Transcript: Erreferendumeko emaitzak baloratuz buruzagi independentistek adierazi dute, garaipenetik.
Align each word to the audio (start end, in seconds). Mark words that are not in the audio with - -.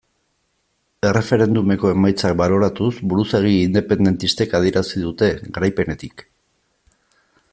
Erreferendumeko 1.09 1.91
emaitzak 1.95 2.33
baloratuz 2.39 2.89
buruzagi 3.11 3.53
independentistek 3.67 4.57
adierazi 4.61 5.05
dute, 5.05 5.31
garaipenetik. 5.59 6.25